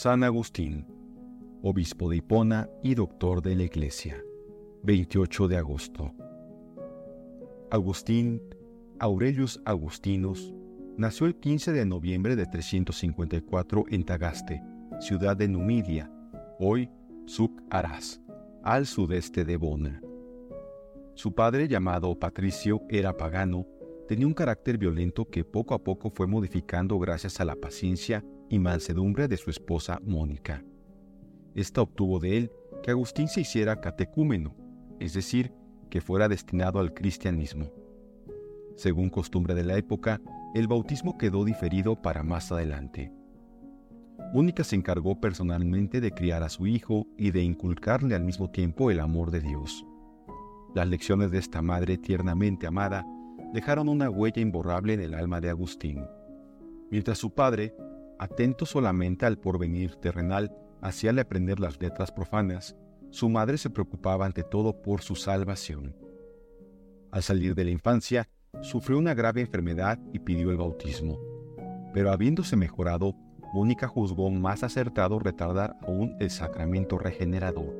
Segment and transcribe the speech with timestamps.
[0.00, 0.86] San Agustín,
[1.60, 4.22] obispo de Hipona y doctor de la Iglesia,
[4.84, 6.14] 28 de agosto.
[7.72, 8.40] Agustín
[9.00, 10.54] Aurelius Agustinus
[10.96, 14.62] nació el 15 de noviembre de 354 en Tagaste,
[15.00, 16.12] ciudad de Numidia,
[16.60, 16.88] hoy
[17.26, 18.20] Suc Arás,
[18.62, 20.00] al sudeste de Bona.
[21.14, 23.66] Su padre, llamado Patricio, era pagano,
[24.06, 28.58] tenía un carácter violento que poco a poco fue modificando gracias a la paciencia y
[28.58, 30.64] mansedumbre de su esposa Mónica.
[31.54, 32.52] Esta obtuvo de él
[32.82, 34.54] que Agustín se hiciera catecúmeno,
[35.00, 35.52] es decir,
[35.90, 37.70] que fuera destinado al cristianismo.
[38.76, 40.20] Según costumbre de la época,
[40.54, 43.12] el bautismo quedó diferido para más adelante.
[44.32, 48.90] Mónica se encargó personalmente de criar a su hijo y de inculcarle al mismo tiempo
[48.90, 49.84] el amor de Dios.
[50.74, 53.06] Las lecciones de esta madre tiernamente amada
[53.54, 56.04] dejaron una huella imborrable en el alma de Agustín.
[56.90, 57.74] Mientras su padre,
[58.18, 62.76] atento solamente al porvenir terrenal, hacíale aprender las letras profanas,
[63.10, 65.96] su madre se preocupaba ante todo por su salvación.
[67.10, 68.28] Al salir de la infancia,
[68.60, 71.18] sufrió una grave enfermedad y pidió el bautismo.
[71.94, 73.14] Pero habiéndose mejorado,
[73.54, 77.74] Mónica juzgó más acertado retardar aún el sacramento regenerador.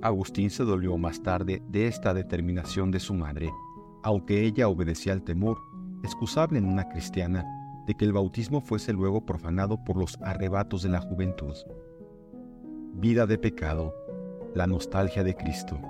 [0.00, 3.50] Agustín se dolió más tarde de esta determinación de su madre,
[4.02, 5.58] aunque ella obedecía al temor,
[6.04, 7.44] excusable en una cristiana,
[7.88, 11.54] de que el bautismo fuese luego profanado por los arrebatos de la juventud.
[12.92, 13.94] Vida de pecado,
[14.54, 15.80] la nostalgia de Cristo.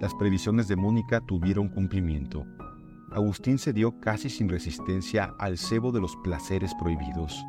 [0.00, 2.44] Las previsiones de Mónica tuvieron cumplimiento.
[3.12, 7.46] Agustín cedió casi sin resistencia al cebo de los placeres prohibidos.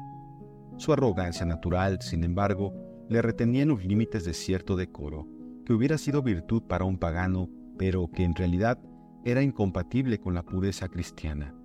[0.78, 2.72] Su arrogancia natural, sin embargo,
[3.10, 5.28] le retenía en los límites de cierto decoro,
[5.66, 8.78] que hubiera sido virtud para un pagano, pero que en realidad
[9.26, 11.56] era incompatible con la pureza cristiana.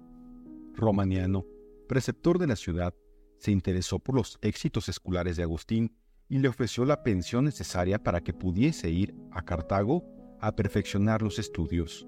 [0.74, 1.44] Romaniano,
[1.88, 2.94] preceptor de la ciudad,
[3.38, 5.96] se interesó por los éxitos escolares de Agustín
[6.28, 10.04] y le ofreció la pensión necesaria para que pudiese ir a Cartago
[10.40, 12.06] a perfeccionar los estudios.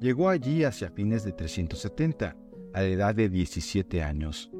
[0.00, 2.36] Llegó allí hacia fines de 370,
[2.72, 4.50] a la edad de 17 años.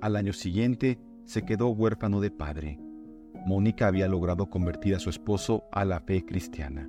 [0.00, 2.78] Al año siguiente se quedó huérfano de padre.
[3.46, 6.88] Mónica había logrado convertir a su esposo a la fe cristiana.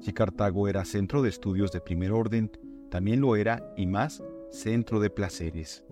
[0.00, 2.50] Si Cartago era centro de estudios de primer orden,
[2.90, 5.84] también lo era, y más, centro de placeres.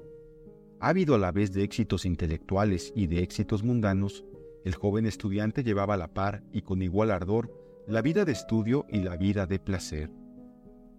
[0.81, 4.25] Ávido a la vez de éxitos intelectuales y de éxitos mundanos,
[4.65, 7.53] el joven estudiante llevaba a la par y con igual ardor
[7.87, 10.11] la vida de estudio y la vida de placer.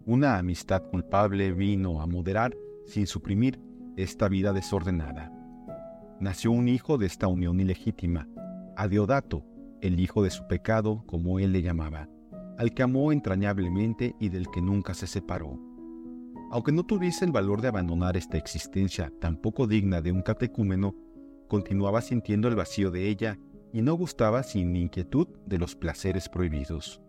[0.06, 2.56] Una amistad culpable vino a moderar,
[2.86, 3.60] sin suprimir,
[3.96, 5.32] esta vida desordenada.
[6.20, 8.28] Nació un hijo de esta unión ilegítima,
[8.76, 9.44] Adiodato,
[9.82, 12.10] el hijo de su pecado, como él le llamaba,
[12.58, 15.60] al que amó entrañablemente y del que nunca se separó.
[16.52, 20.96] Aunque no tuviese el valor de abandonar esta existencia tan poco digna de un catecúmeno,
[21.48, 23.38] continuaba sintiendo el vacío de ella
[23.72, 27.02] y no gustaba sin inquietud de los placeres prohibidos.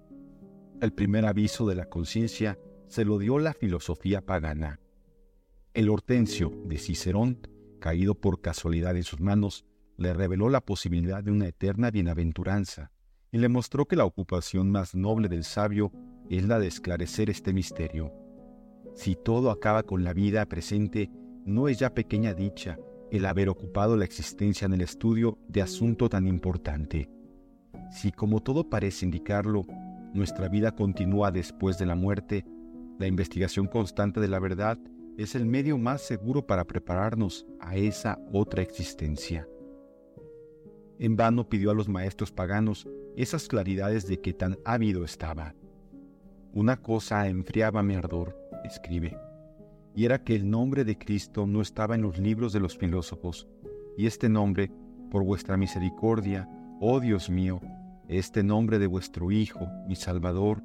[0.80, 2.58] El primer aviso de la conciencia
[2.88, 4.80] se lo dio la filosofía pagana.
[5.72, 7.46] El Hortensio de Cicerón,
[7.80, 9.64] caído por casualidad en sus manos,
[9.96, 12.90] le reveló la posibilidad de una eterna bienaventuranza
[13.32, 15.92] y le mostró que la ocupación más noble del sabio
[16.28, 18.19] es la de esclarecer este misterio.
[19.00, 21.10] Si todo acaba con la vida presente,
[21.46, 22.78] no es ya pequeña dicha
[23.10, 27.08] el haber ocupado la existencia en el estudio de asunto tan importante.
[27.90, 29.64] Si como todo parece indicarlo,
[30.12, 32.44] nuestra vida continúa después de la muerte,
[32.98, 34.78] la investigación constante de la verdad
[35.16, 39.48] es el medio más seguro para prepararnos a esa otra existencia.
[40.98, 42.86] En vano pidió a los maestros paganos
[43.16, 45.54] esas claridades de que tan ávido estaba.
[46.52, 49.16] Una cosa enfriaba mi ardor, escribe,
[49.94, 53.48] y era que el nombre de Cristo no estaba en los libros de los filósofos,
[53.96, 54.70] y este nombre,
[55.10, 56.48] por vuestra misericordia,
[56.80, 57.60] oh Dios mío,
[58.08, 60.62] este nombre de vuestro Hijo, mi Salvador,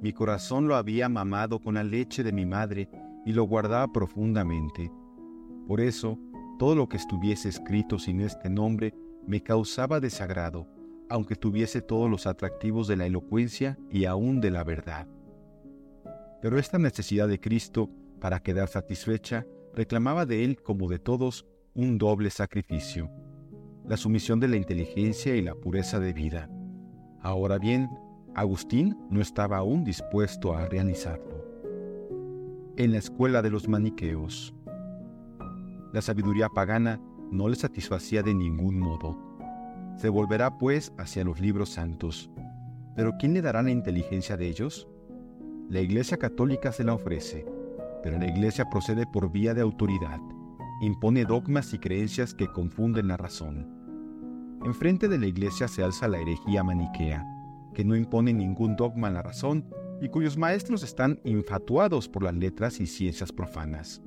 [0.00, 2.88] mi corazón lo había mamado con la leche de mi madre
[3.26, 4.90] y lo guardaba profundamente.
[5.66, 6.18] Por eso,
[6.58, 8.94] todo lo que estuviese escrito sin este nombre
[9.26, 10.66] me causaba desagrado,
[11.10, 15.06] aunque tuviese todos los atractivos de la elocuencia y aún de la verdad.
[16.40, 17.90] Pero esta necesidad de Cristo,
[18.20, 23.10] para quedar satisfecha, reclamaba de él, como de todos, un doble sacrificio,
[23.86, 26.48] la sumisión de la inteligencia y la pureza de vida.
[27.20, 27.88] Ahora bien,
[28.34, 31.44] Agustín no estaba aún dispuesto a realizarlo.
[32.76, 34.54] En la escuela de los maniqueos,
[35.92, 37.00] la sabiduría pagana
[37.30, 39.18] no le satisfacía de ningún modo.
[39.96, 42.30] Se volverá pues hacia los libros santos.
[42.96, 44.88] Pero ¿quién le dará la inteligencia de ellos?
[45.70, 47.46] La Iglesia Católica se la ofrece,
[48.02, 50.18] pero la Iglesia procede por vía de autoridad,
[50.80, 53.68] impone dogmas y creencias que confunden la razón.
[54.64, 57.24] enfrente de la iglesia se alza la herejía maniquea,
[57.72, 59.64] que no impone ningún dogma a la razón
[60.00, 64.02] y cuyos maestros están infatuados por las letras y ciencias profanas.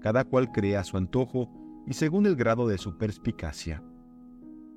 [0.00, 1.50] Cada cual cree a su antojo
[1.84, 3.82] y según el grado de su perspicacia.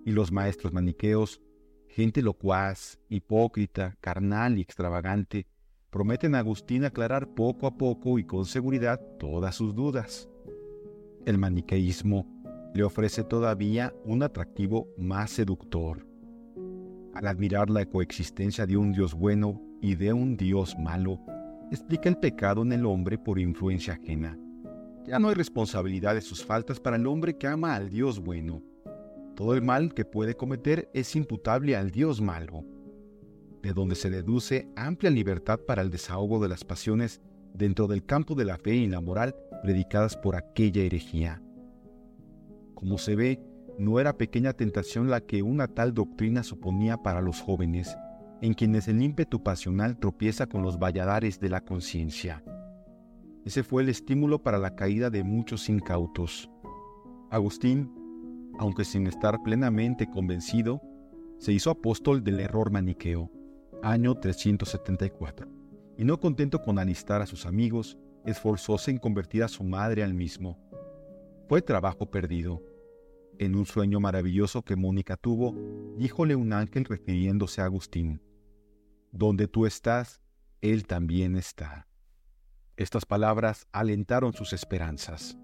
[0.06, 1.40] Y los maestros maniqueos,
[1.88, 5.46] gente locuaz, hipócrita, carnal y extravagante,
[5.94, 10.28] prometen a Agustín aclarar poco a poco y con seguridad todas sus dudas.
[11.24, 12.26] El maniqueísmo
[12.74, 16.04] le ofrece todavía un atractivo más seductor.
[17.14, 21.20] Al admirar la coexistencia de un Dios bueno y de un Dios malo,
[21.70, 24.36] explica el pecado en el hombre por influencia ajena.
[25.06, 28.64] Ya no hay responsabilidad de sus faltas para el hombre que ama al Dios bueno.
[29.36, 32.66] Todo el mal que puede cometer es imputable al Dios malo,
[33.64, 37.22] de donde se deduce amplia libertad para el desahogo de las pasiones
[37.54, 41.42] dentro del campo de la fe y la moral predicadas por aquella herejía.
[42.76, 43.40] Como se ve,
[43.80, 47.98] no era pequeña tentación la que una tal doctrina suponía para los jóvenes,
[48.42, 52.44] en quienes el ímpetu pasional tropieza con los valladares de la conciencia.
[53.46, 56.50] Ese fue el estímulo para la caída de muchos incautos.
[57.30, 57.92] Agustín,
[58.60, 60.82] aunque sin estar plenamente convencido,
[61.38, 63.32] se hizo apóstol del error maniqueo,
[63.84, 65.46] año 374,
[65.98, 70.14] y no contento con alistar a sus amigos, esforzóse en convertir a su madre al
[70.14, 70.58] mismo.
[71.50, 72.64] Fue trabajo perdido
[73.40, 75.54] en un sueño maravilloso que Mónica tuvo,
[75.98, 78.22] díjole un ángel refiriéndose a Agustín,
[79.12, 80.22] Donde tú estás,
[80.62, 81.88] él también está.
[82.78, 85.38] Estas palabras alentaron sus esperanzas.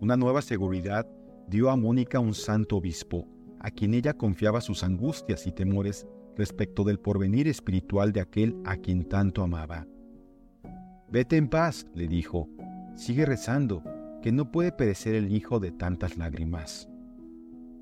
[0.00, 1.06] Una nueva seguridad
[1.46, 3.28] dio a Mónica un santo obispo,
[3.60, 8.76] a quien ella confiaba sus angustias y temores respecto del porvenir espiritual de aquel a
[8.76, 9.86] quien tanto amaba.
[11.08, 12.48] Vete en paz, le dijo,
[12.94, 13.82] sigue rezando,
[14.22, 16.88] que no puede perecer el hijo de tantas lágrimas.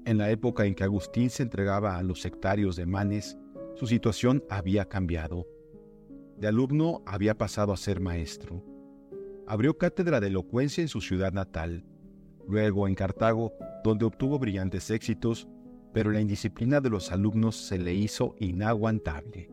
[0.05, 3.39] En la época en que Agustín se entregaba a los sectarios de Manes,
[3.75, 5.47] su situación había cambiado.
[6.37, 8.63] De alumno había pasado a ser maestro.
[9.47, 11.85] Abrió cátedra de elocuencia en su ciudad natal,
[12.47, 15.49] luego en Cartago, donde obtuvo brillantes éxitos,
[15.95, 19.49] pero la indisciplina de los alumnos se le hizo inaguantable.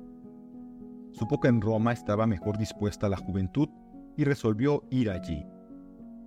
[1.11, 3.69] Supo que en Roma estaba mejor dispuesta la juventud
[4.17, 5.45] y resolvió ir allí.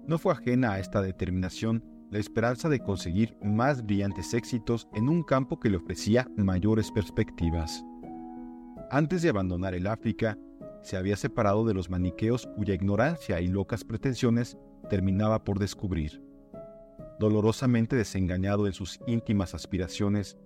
[0.06, 5.24] No fue ajena a esta determinación la esperanza de conseguir más brillantes éxitos en un
[5.24, 7.84] campo que le ofrecía mayores perspectivas.
[8.90, 10.38] Antes de abandonar el África,
[10.82, 14.56] se había separado de los maniqueos cuya ignorancia y locas pretensiones
[14.88, 16.22] terminaba por descubrir.
[17.18, 20.36] Dolorosamente desengañado en sus íntimas aspiraciones,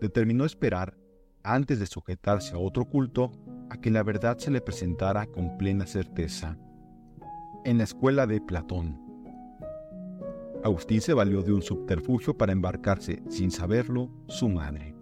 [0.00, 0.96] determinó esperar,
[1.42, 3.32] antes de sujetarse a otro culto,
[3.70, 6.58] a que la verdad se le presentara con plena certeza.
[7.64, 9.08] En la escuela de Platón,
[10.64, 14.94] Agustín se valió de un subterfugio para embarcarse, sin saberlo, su madre.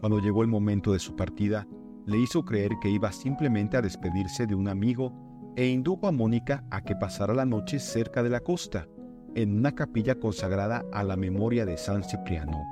[0.00, 1.66] Cuando llegó el momento de su partida,
[2.06, 5.12] le hizo creer que iba simplemente a despedirse de un amigo
[5.56, 8.86] e indujo a Mónica a que pasara la noche cerca de la costa,
[9.34, 12.62] en una capilla consagrada a la memoria de San Cipriano.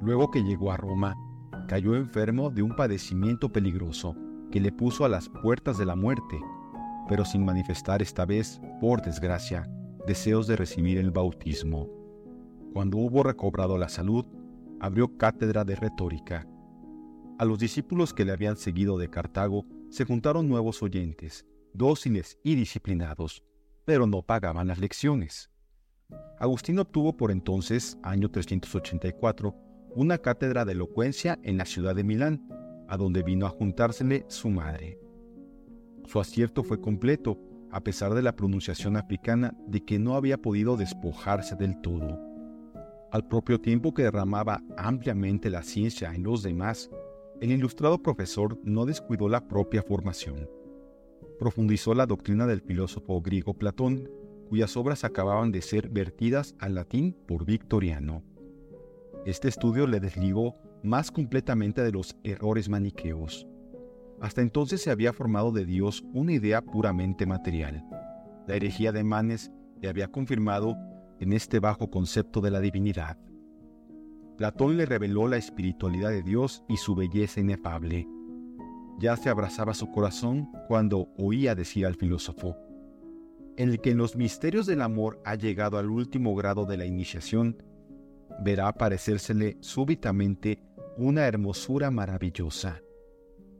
[0.00, 1.16] Luego que llegó a Roma,
[1.68, 4.16] cayó enfermo de un padecimiento peligroso
[4.50, 6.40] que le puso a las puertas de la muerte,
[7.08, 9.68] pero sin manifestar esta vez, por desgracia,
[10.06, 11.88] deseos de recibir el bautismo.
[12.72, 14.26] Cuando hubo recobrado la salud,
[14.80, 16.46] abrió cátedra de retórica.
[17.38, 22.54] A los discípulos que le habían seguido de Cartago se juntaron nuevos oyentes, dóciles y
[22.54, 23.42] disciplinados,
[23.84, 25.50] pero no pagaban las lecciones.
[26.38, 29.54] Agustín obtuvo por entonces, año 384,
[29.94, 32.46] una cátedra de elocuencia en la ciudad de Milán,
[32.88, 34.98] a donde vino a juntársele su madre.
[36.04, 37.38] Su acierto fue completo,
[37.70, 42.20] a pesar de la pronunciación africana de que no había podido despojarse del todo.
[43.10, 46.90] Al propio tiempo que derramaba ampliamente la ciencia en los demás,
[47.40, 50.48] el ilustrado profesor no descuidó la propia formación.
[51.38, 54.08] Profundizó la doctrina del filósofo griego Platón,
[54.44, 58.22] cuyas obras acababan de ser vertidas al latín por Victoriano.
[59.26, 63.46] Este estudio le desligó más completamente de los errores maniqueos.
[64.20, 67.84] Hasta entonces se había formado de Dios una idea puramente material.
[68.46, 70.76] La herejía de Manes le había confirmado
[71.20, 73.18] en este bajo concepto de la divinidad.
[74.36, 78.08] Platón le reveló la espiritualidad de Dios y su belleza inefable.
[78.98, 82.56] Ya se abrazaba su corazón cuando oía decir al filósofo,
[83.56, 87.62] el que en los misterios del amor ha llegado al último grado de la iniciación,
[88.42, 90.60] verá aparecérsele súbitamente
[90.96, 92.82] una hermosura maravillosa.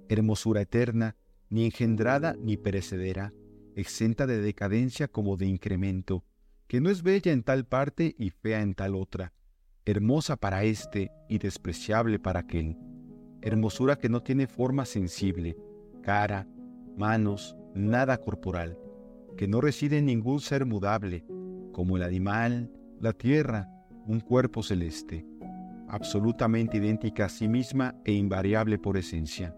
[0.09, 1.17] Hermosura eterna,
[1.49, 3.33] ni engendrada ni perecedera,
[3.77, 6.25] exenta de decadencia como de incremento,
[6.67, 9.33] que no es bella en tal parte y fea en tal otra,
[9.85, 12.77] hermosa para éste y despreciable para aquel,
[13.43, 15.57] hermosura que no tiene forma sensible,
[16.03, 16.49] cara,
[16.97, 18.79] manos, nada corporal,
[19.37, 21.25] que no reside en ningún ser mudable,
[21.73, 23.69] como el animal, la tierra,
[24.07, 25.26] un cuerpo celeste,
[25.88, 29.57] absolutamente idéntica a sí misma e invariable por esencia,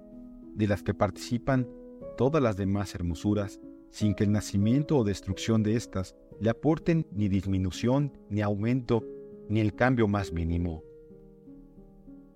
[0.55, 1.69] de las que participan
[2.17, 7.29] todas las demás hermosuras, sin que el nacimiento o destrucción de éstas le aporten ni
[7.29, 9.05] disminución, ni aumento,
[9.49, 10.83] ni el cambio más mínimo.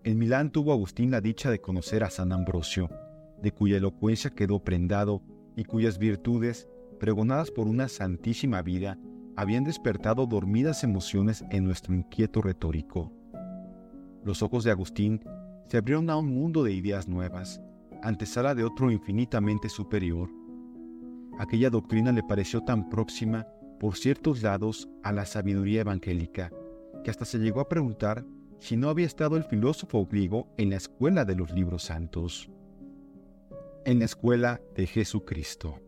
[0.04, 2.88] En Milán tuvo Agustín la dicha de conocer a San Ambrosio,
[3.42, 5.22] de cuya elocuencia quedó prendado
[5.56, 6.68] y cuyas virtudes,
[7.00, 8.96] pregonadas por una santísima vida,
[9.34, 13.10] habían despertado dormidas emociones en nuestro inquieto retórico.
[14.22, 15.24] Los ojos de Agustín
[15.66, 17.60] se abrieron a un mundo de ideas nuevas,
[18.02, 20.30] antesala de otro infinitamente superior.
[21.38, 23.46] Aquella doctrina le pareció tan próxima
[23.80, 26.52] por ciertos lados a la sabiduría evangélica,
[27.02, 28.26] que hasta se llegó a preguntar
[28.58, 32.50] si no había estado el filósofo griego en la escuela de los libros santos,
[33.86, 35.80] en la escuela de Jesucristo.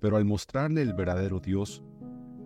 [0.00, 1.82] Pero al mostrarle el verdadero Dios,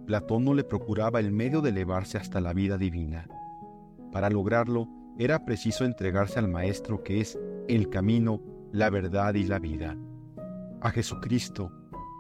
[0.07, 3.27] Platón no le procuraba el medio de elevarse hasta la vida divina.
[4.11, 8.41] Para lograrlo, era preciso entregarse al Maestro que es el camino,
[8.73, 9.97] la verdad y la vida,
[10.81, 11.71] a Jesucristo,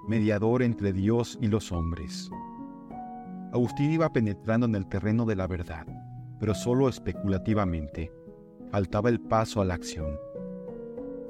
[0.06, 2.30] mediador entre Dios y los hombres.
[3.52, 5.86] Agustín iba penetrando en el terreno de la verdad,
[6.38, 8.12] pero solo especulativamente.
[8.70, 10.16] Faltaba el paso a la acción.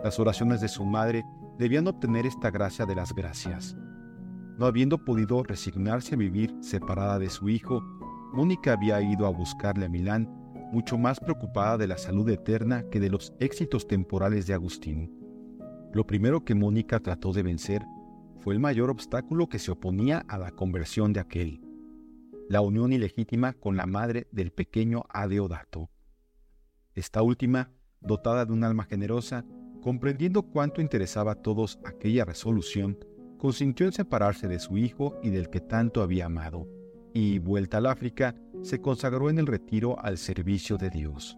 [0.05, 1.25] Las oraciones de su madre
[1.59, 3.77] debían obtener esta gracia de las gracias.
[4.63, 7.83] No habiendo podido resignarse a vivir separada de su hijo,
[8.33, 10.29] Mónica había ido a buscarle a Milán,
[10.71, 15.11] mucho más preocupada de la salud eterna que de los éxitos temporales de Agustín.
[15.93, 17.83] Lo primero que Mónica trató de vencer
[18.39, 21.61] fue el mayor obstáculo que se oponía a la conversión de aquel,
[22.49, 25.91] la unión ilegítima con la madre del pequeño Adeodato.
[26.95, 29.45] Esta última, dotada de un alma generosa,
[29.83, 32.97] comprendiendo cuánto interesaba a todos aquella resolución,
[33.43, 36.69] consintió en separarse de su hijo y del que tanto había amado,
[37.13, 41.37] y, vuelta al África, se consagró en el retiro al servicio de Dios.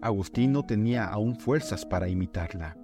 [0.00, 2.76] Agustín no tenía aún fuerzas para imitarla.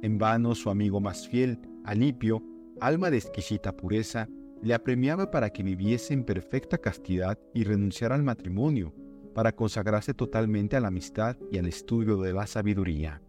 [0.00, 2.40] En vano su amigo más fiel, Alipio,
[2.80, 4.28] alma de exquisita pureza,
[4.62, 8.94] le apremiaba para que viviese en perfecta castidad y renunciara al matrimonio,
[9.34, 13.20] para consagrarse totalmente a la amistad y al estudio de la sabiduría.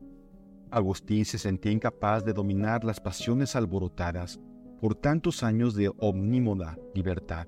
[0.74, 4.39] Agustín se sentía incapaz de dominar las pasiones alborotadas
[4.82, 7.48] por tantos años de omnímoda libertad.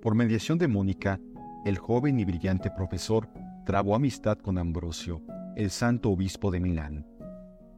[0.00, 1.20] Por mediación de Mónica,
[1.64, 3.28] el joven y brillante profesor
[3.66, 5.20] trabó amistad con Ambrosio,
[5.56, 7.04] el santo obispo de Milán.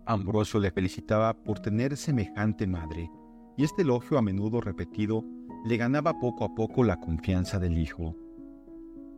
[0.05, 3.11] Ambrosio le felicitaba por tener semejante madre,
[3.57, 5.25] y este elogio a menudo repetido
[5.65, 8.15] le ganaba poco a poco la confianza del hijo.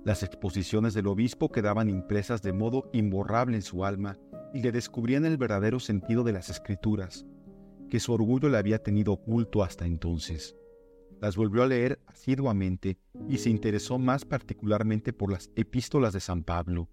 [0.05, 4.17] Las exposiciones del obispo quedaban impresas de modo imborrable en su alma
[4.55, 7.27] y le descubrían el verdadero sentido de las escrituras,
[7.89, 10.57] que su orgullo le había tenido oculto hasta entonces.
[11.21, 16.43] Las volvió a leer asiduamente y se interesó más particularmente por las epístolas de San
[16.43, 16.89] Pablo,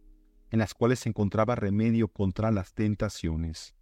[0.51, 3.75] en las cuales se encontraba remedio contra las tentaciones.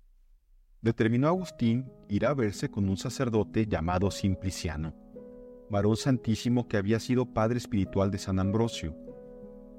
[0.82, 4.96] Determinó Agustín ir a verse con un sacerdote llamado Simpliciano,
[5.70, 8.96] varón santísimo que había sido padre espiritual de San Ambrosio.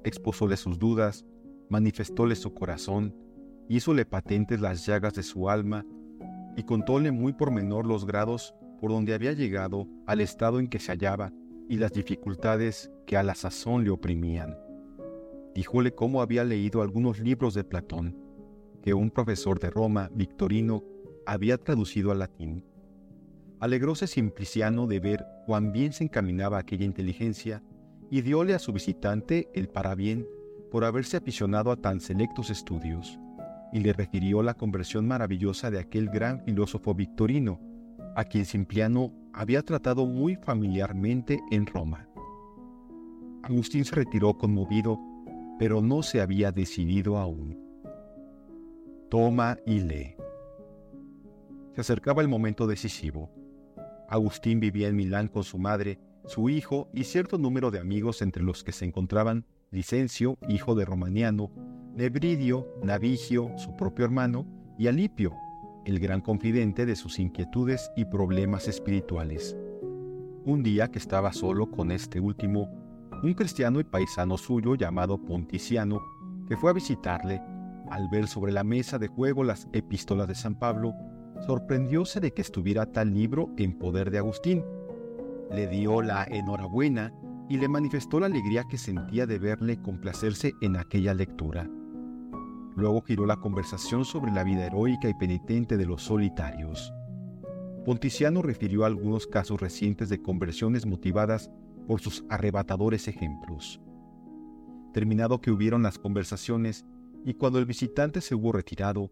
[0.03, 1.25] Exposóle sus dudas,
[1.69, 3.15] manifestóle su corazón,
[3.69, 5.85] hízole patentes las llagas de su alma
[6.57, 10.79] y contóle muy por menor los grados por donde había llegado al estado en que
[10.79, 11.31] se hallaba
[11.69, 14.57] y las dificultades que a la sazón le oprimían.
[15.53, 18.17] Díjole cómo había leído algunos libros de Platón,
[18.81, 20.83] que un profesor de Roma, Victorino,
[21.27, 22.65] había traducido al latín.
[23.59, 27.61] Alegróse Simpliciano de ver cuán bien se encaminaba aquella inteligencia
[28.09, 30.27] y dióle a su visitante el parabién
[30.71, 33.19] por haberse aficionado a tan selectos estudios,
[33.71, 37.59] y le refirió la conversión maravillosa de aquel gran filósofo victorino,
[38.15, 42.09] a quien Simpliano había tratado muy familiarmente en Roma.
[43.43, 44.99] Agustín se retiró conmovido,
[45.57, 47.57] pero no se había decidido aún.
[49.09, 50.15] Toma y lee.
[51.73, 53.31] Se acercaba el momento decisivo.
[54.07, 58.43] Agustín vivía en Milán con su madre, su hijo y cierto número de amigos entre
[58.43, 61.51] los que se encontraban Licencio, hijo de Romaniano,
[61.99, 64.45] Nebridio, Navigio, su propio hermano,
[64.77, 65.33] y Alipio,
[65.83, 69.57] el gran confidente de sus inquietudes y problemas espirituales.
[70.45, 72.69] Un día que estaba solo con este último,
[73.21, 75.99] un cristiano y paisano suyo llamado Ponticiano,
[76.47, 77.41] que fue a visitarle,
[77.91, 80.93] al ver sobre la mesa de juego las epístolas de San Pablo,
[81.45, 84.63] sorprendióse de que estuviera tal libro en poder de Agustín.
[85.51, 87.13] Le dio la enhorabuena
[87.49, 91.69] y le manifestó la alegría que sentía de verle complacerse en aquella lectura.
[92.79, 96.93] Luego giró la conversación sobre la vida heroica y penitente de los solitarios.
[97.83, 101.51] Ponticiano refirió algunos casos recientes de conversiones motivadas
[101.87, 103.81] por sus arrebatadores ejemplos.
[104.93, 106.85] Terminado que hubieron las conversaciones
[107.25, 109.11] y cuando el visitante se hubo retirado,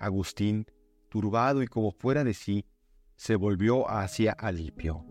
[0.00, 0.66] Agustín,
[1.08, 2.66] turbado y como fuera de sí,
[3.14, 5.06] se volvió hacia Alipio.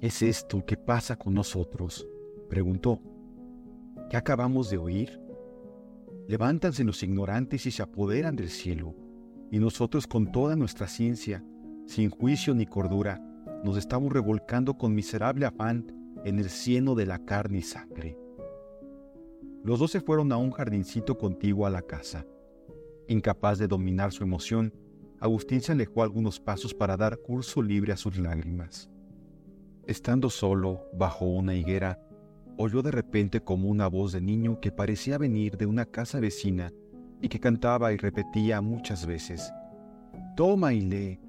[0.00, 2.08] ¿Es esto que pasa con nosotros?
[2.50, 3.00] preguntó.
[4.10, 5.21] ¿Qué acabamos de oír?
[6.28, 8.94] Levántanse los ignorantes y se apoderan del cielo,
[9.50, 11.44] y nosotros con toda nuestra ciencia,
[11.86, 13.20] sin juicio ni cordura,
[13.64, 15.86] nos estamos revolcando con miserable afán
[16.24, 18.18] en el cieno de la carne y sangre.
[19.64, 22.26] Los dos se fueron a un jardincito contiguo a la casa.
[23.08, 24.72] Incapaz de dominar su emoción,
[25.20, 28.90] Agustín se alejó algunos pasos para dar curso libre a sus lágrimas.
[29.86, 32.00] Estando solo, bajo una higuera,
[32.56, 36.72] oyó de repente como una voz de niño que parecía venir de una casa vecina
[37.20, 39.52] y que cantaba y repetía muchas veces,
[40.36, 41.20] Toma y lee,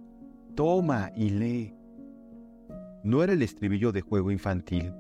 [0.55, 1.75] toma y lee.
[3.03, 4.93] No era el estribillo de juego infantil.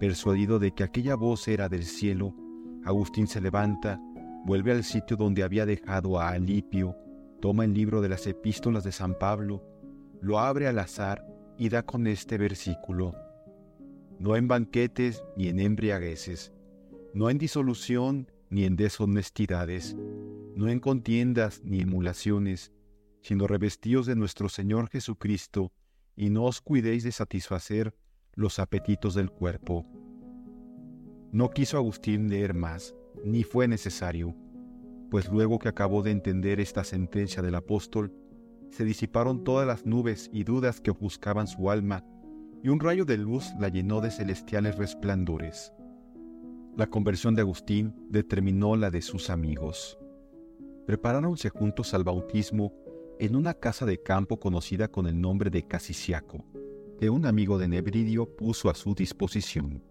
[0.00, 2.34] Persuadido de que aquella voz era del cielo,
[2.84, 4.00] Agustín se levanta,
[4.44, 6.96] vuelve al sitio donde había dejado a Alipio,
[7.40, 9.62] toma el libro de las epístolas de San Pablo,
[10.20, 11.24] lo abre al azar
[11.56, 13.14] y da con este versículo.
[14.22, 16.52] No en banquetes ni en embriagueces,
[17.12, 19.96] no en disolución ni en deshonestidades,
[20.54, 22.70] no en contiendas ni emulaciones,
[23.20, 25.72] sino revestidos de nuestro Señor Jesucristo,
[26.14, 27.96] y no os cuidéis de satisfacer
[28.34, 29.84] los apetitos del cuerpo.
[31.32, 34.36] No quiso Agustín leer más, ni fue necesario,
[35.10, 38.14] pues luego que acabó de entender esta sentencia del apóstol,
[38.70, 42.04] se disiparon todas las nubes y dudas que ofuscaban su alma,
[42.62, 45.72] y un rayo de luz la llenó de celestiales resplandores.
[46.76, 49.98] La conversión de Agustín determinó la de sus amigos.
[50.86, 52.72] Preparáronse juntos al bautismo
[53.18, 56.44] en una casa de campo conocida con el nombre de Casiciaco,
[56.98, 59.82] que un amigo de Nebridio puso a su disposición.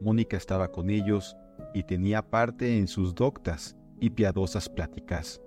[0.00, 1.36] Mónica estaba con ellos
[1.74, 5.40] y tenía parte en sus doctas y piadosas pláticas.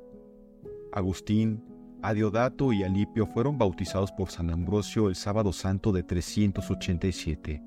[0.92, 1.64] Agustín,
[2.04, 7.64] Adiodato y Alipio fueron bautizados por San Ambrosio el sábado santo de 387.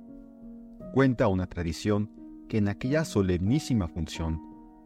[0.92, 2.10] Cuenta una tradición
[2.46, 4.38] que en aquella solemnísima función,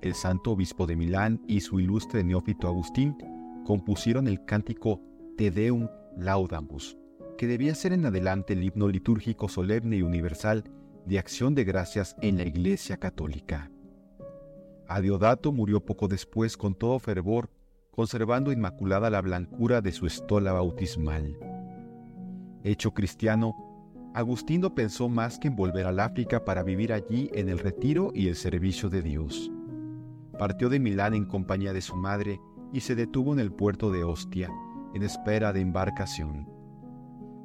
[0.03, 3.17] el santo obispo de Milán y su ilustre neófito Agustín
[3.65, 5.03] compusieron el cántico
[5.37, 6.97] Te Deum Laudamus,
[7.37, 10.63] que debía ser en adelante el himno litúrgico solemne y universal
[11.07, 13.69] de acción de gracias en la Iglesia Católica.
[14.87, 17.51] Adiodato murió poco después con todo fervor
[18.01, 21.37] conservando inmaculada la blancura de su estola bautismal.
[22.65, 23.55] Hecho cristiano,
[24.15, 28.29] Agustino pensó más que en volver al África para vivir allí en el retiro y
[28.29, 29.53] el servicio de Dios.
[30.39, 32.41] Partió de Milán en compañía de su madre
[32.73, 34.49] y se detuvo en el puerto de Ostia,
[34.95, 36.49] en espera de embarcación.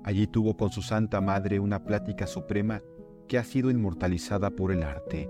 [0.06, 2.82] Allí tuvo con su Santa Madre una plática suprema
[3.28, 5.30] que ha sido inmortalizada por el arte.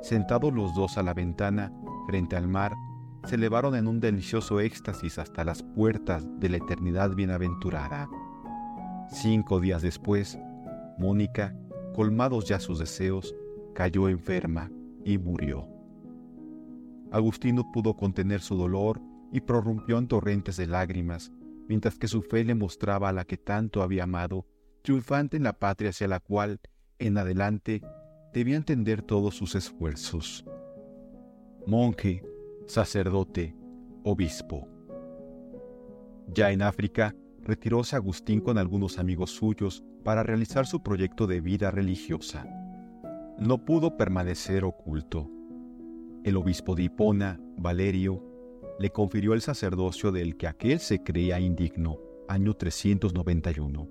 [0.00, 1.70] Sentados los dos a la ventana,
[2.06, 2.72] frente al mar,
[3.24, 8.08] se elevaron en un delicioso éxtasis hasta las puertas de la eternidad bienaventurada.
[9.10, 10.38] Cinco días después,
[10.98, 11.54] Mónica,
[11.94, 13.34] colmados ya sus deseos,
[13.74, 14.70] cayó enferma
[15.04, 15.66] y murió.
[17.10, 19.00] Agustino pudo contener su dolor
[19.32, 21.30] y prorrumpió en torrentes de lágrimas,
[21.68, 24.46] mientras que su fe le mostraba a la que tanto había amado,
[24.82, 26.60] triunfante en la patria hacia la cual,
[26.98, 27.82] en adelante,
[28.32, 30.44] debía tender todos sus esfuerzos.
[31.66, 32.24] Monje,
[32.72, 33.54] sacerdote,
[34.02, 34.66] obispo.
[36.28, 41.70] Ya en África, retiróse Agustín con algunos amigos suyos para realizar su proyecto de vida
[41.70, 42.46] religiosa.
[43.38, 45.28] No pudo permanecer oculto.
[46.24, 48.24] El obispo de Hipona, Valerio,
[48.78, 53.86] le confirió el sacerdocio del que aquel se creía indigno, año 391.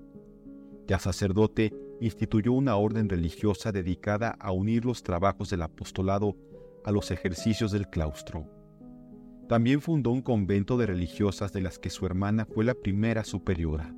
[0.88, 6.36] Ya sacerdote, instituyó una orden religiosa dedicada a unir los trabajos del apostolado
[6.84, 8.61] a los ejercicios del claustro.
[9.48, 13.94] También fundó un convento de religiosas de las que su hermana fue la primera superiora.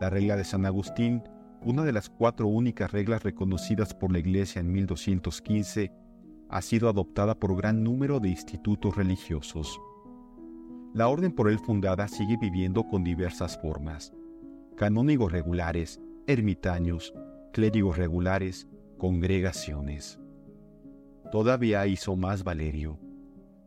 [0.00, 1.22] La regla de San Agustín,
[1.62, 5.92] una de las cuatro únicas reglas reconocidas por la Iglesia en 1215,
[6.48, 9.80] ha sido adoptada por gran número de institutos religiosos.
[10.94, 14.12] La orden por él fundada sigue viviendo con diversas formas.
[14.76, 17.14] Canónigos regulares, ermitaños,
[17.52, 20.18] clérigos regulares, congregaciones.
[21.30, 22.98] Todavía hizo más Valerio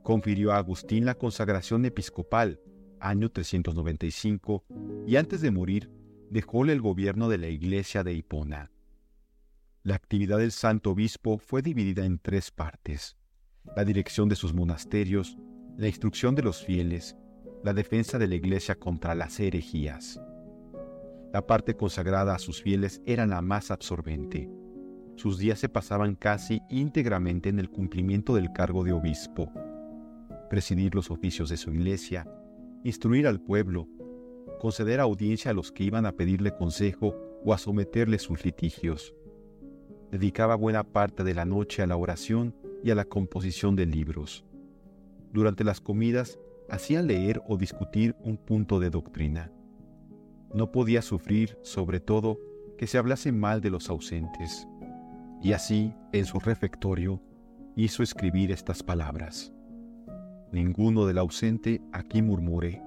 [0.09, 2.59] confirió a Agustín la consagración episcopal,
[2.99, 4.65] año 395,
[5.05, 5.91] y antes de morir
[6.31, 8.71] dejóle el gobierno de la iglesia de Hipona,
[9.83, 13.17] La actividad del santo obispo fue dividida en tres partes.
[13.75, 15.37] La dirección de sus monasterios,
[15.77, 17.15] la instrucción de los fieles,
[17.63, 20.19] la defensa de la iglesia contra las herejías.
[21.31, 24.49] La parte consagrada a sus fieles era la más absorbente.
[25.17, 29.53] Sus días se pasaban casi íntegramente en el cumplimiento del cargo de obispo,
[30.49, 32.27] presidir los oficios de su iglesia,
[32.83, 33.87] instruir al pueblo,
[34.59, 39.13] conceder audiencia a los que iban a pedirle consejo o a someterle sus litigios.
[40.11, 44.45] Dedicaba buena parte de la noche a la oración y a la composición de libros.
[45.31, 49.51] Durante las comidas hacía leer o discutir un punto de doctrina.
[50.53, 52.39] No podía sufrir, sobre todo,
[52.77, 54.67] que se hablase mal de los ausentes.
[55.41, 57.21] Y así, en su refectorio,
[57.75, 59.53] hizo escribir estas palabras.
[60.51, 62.81] Ninguno del ausente aquí murmure.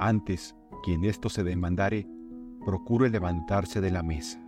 [0.00, 2.06] Antes, quien esto se demandare,
[2.64, 4.42] procure levantarse de la mesa.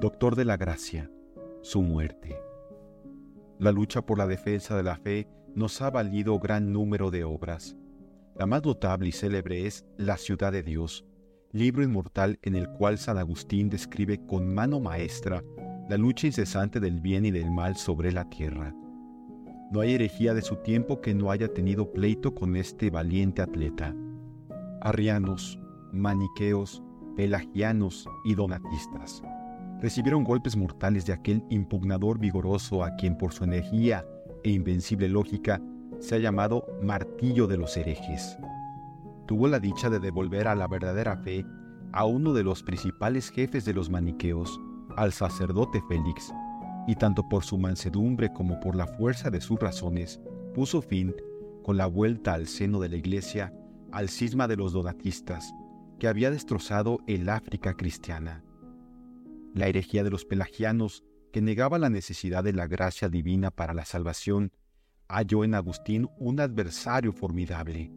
[0.00, 1.10] Doctor de la Gracia,
[1.62, 2.38] su muerte.
[3.58, 7.76] La lucha por la defensa de la fe nos ha valido gran número de obras.
[8.36, 11.06] La más notable y célebre es La ciudad de Dios,
[11.52, 15.42] libro inmortal en el cual San Agustín describe con mano maestra
[15.88, 18.74] la lucha incesante del bien y del mal sobre la tierra.
[19.72, 23.94] No hay herejía de su tiempo que no haya tenido pleito con este valiente atleta.
[24.82, 25.58] Arrianos,
[25.92, 26.82] maniqueos,
[27.16, 29.22] pelagianos y donatistas
[29.82, 34.06] recibieron golpes mortales de aquel impugnador vigoroso a quien por su energía
[34.44, 35.60] e invencible lógica
[35.98, 38.38] se ha llamado martillo de los herejes.
[39.26, 41.44] Tuvo la dicha de devolver a la verdadera fe
[41.92, 44.60] a uno de los principales jefes de los maniqueos,
[44.96, 46.32] al sacerdote Félix,
[46.86, 50.20] y tanto por su mansedumbre como por la fuerza de sus razones,
[50.54, 51.14] puso fin,
[51.62, 53.54] con la vuelta al seno de la iglesia,
[53.92, 55.52] al cisma de los donatistas,
[55.98, 58.42] que había destrozado el África cristiana.
[59.54, 63.84] La herejía de los pelagianos que negaba la necesidad de la gracia divina para la
[63.84, 64.52] salvación,
[65.08, 67.92] halló en Agustín un adversario formidable.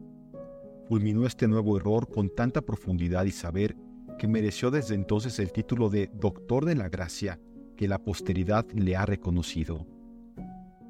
[0.87, 3.75] Fulminó este nuevo error con tanta profundidad y saber
[4.19, 7.39] que mereció desde entonces el título de Doctor de la Gracia
[7.75, 9.85] que la posteridad le ha reconocido.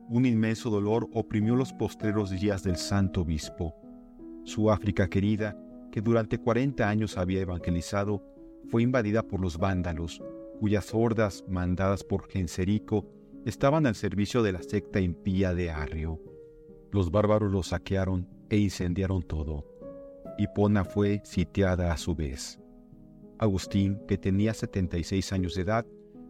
[0.08, 3.76] Un inmenso dolor oprimió los postreros días del santo obispo.
[4.43, 5.58] Su África querida,
[5.91, 8.24] que durante 40 años había evangelizado,
[8.69, 10.21] fue invadida por los vándalos,
[10.60, 13.08] cuyas hordas, mandadas por Genserico,
[13.45, 16.21] estaban al servicio de la secta impía de Arrio.
[16.91, 19.65] Los bárbaros lo saquearon e incendiaron todo.
[20.38, 22.60] Hipona fue sitiada a su vez.
[23.38, 25.86] Agustín, que tenía 76 años de edad,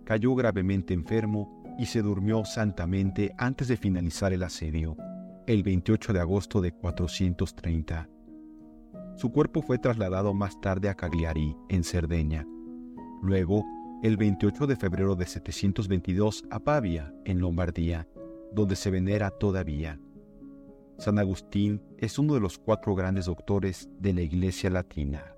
[0.05, 4.95] cayó gravemente enfermo y se durmió santamente antes de finalizar el asedio,
[5.47, 8.09] el 28 de agosto de 430.
[9.15, 12.45] Su cuerpo fue trasladado más tarde a Cagliari, en Cerdeña.
[13.21, 13.65] Luego
[14.03, 18.07] el 28 de febrero de 722 a Pavia, en Lombardía,
[18.53, 19.99] donde se venera todavía.
[20.97, 25.34] San Agustín es uno de los cuatro grandes doctores de la Iglesia Latina.